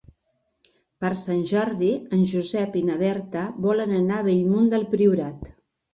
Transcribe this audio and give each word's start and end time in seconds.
Per 1.03 1.09
Sant 1.19 1.43
Jordi 1.51 1.89
en 2.19 2.23
Josep 2.31 2.79
i 2.81 2.85
na 2.89 2.97
Berta 3.05 3.47
volen 3.67 3.97
anar 3.99 4.19
a 4.23 4.27
Bellmunt 4.31 4.73
del 4.77 4.87
Priorat. 4.95 5.53